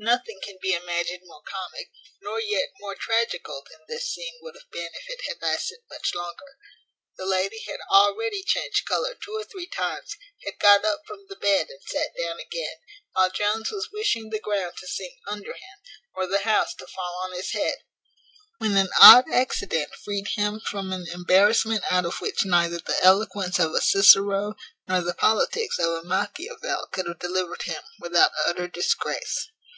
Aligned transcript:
Nothing 0.00 0.38
can 0.44 0.56
be 0.62 0.72
imagined 0.74 1.22
more 1.24 1.42
comic, 1.42 1.90
nor 2.22 2.38
yet 2.40 2.68
more 2.78 2.94
tragical, 2.94 3.66
than 3.68 3.80
this 3.88 4.04
scene 4.06 4.38
would 4.42 4.54
have 4.54 4.70
been 4.70 4.92
if 4.94 5.08
it 5.08 5.22
had 5.26 5.42
lasted 5.42 5.80
much 5.90 6.14
longer. 6.14 6.56
The 7.16 7.26
lady 7.26 7.58
had 7.66 7.80
already 7.90 8.44
changed 8.44 8.86
colour 8.86 9.16
two 9.16 9.32
or 9.32 9.42
three 9.42 9.66
times; 9.66 10.14
had 10.44 10.60
got 10.60 10.84
up 10.84 11.00
from 11.04 11.26
the 11.28 11.34
bed 11.34 11.68
and 11.68 11.82
sat 11.82 12.10
down 12.16 12.38
again, 12.38 12.76
while 13.14 13.28
Jones 13.28 13.72
was 13.72 13.88
wishing 13.92 14.30
the 14.30 14.38
ground 14.38 14.74
to 14.76 14.86
sink 14.86 15.14
under 15.26 15.52
him, 15.54 15.78
or 16.14 16.28
the 16.28 16.42
house 16.44 16.74
to 16.76 16.86
fall 16.86 17.20
on 17.24 17.32
his 17.32 17.50
head, 17.50 17.78
when 18.58 18.76
an 18.76 18.90
odd 19.00 19.24
accident 19.32 19.96
freed 19.96 20.28
him 20.36 20.60
from 20.60 20.92
an 20.92 21.08
embarrassment 21.12 21.82
out 21.90 22.04
of 22.06 22.20
which 22.20 22.44
neither 22.44 22.78
the 22.78 23.02
eloquence 23.02 23.58
of 23.58 23.74
a 23.74 23.80
Cicero, 23.80 24.54
nor 24.86 25.00
the 25.00 25.12
politics 25.12 25.76
of 25.80 25.90
a 25.90 26.04
Machiavel, 26.04 26.86
could 26.92 27.08
have 27.08 27.18
delivered 27.18 27.62
him, 27.62 27.82
without 27.98 28.30
utter 28.46 28.68
disgrace. 28.68 29.50